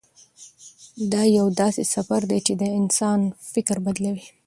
[1.11, 3.19] دا یو داسې سفر دی چې د انسان
[3.53, 4.25] فکر بدلوي.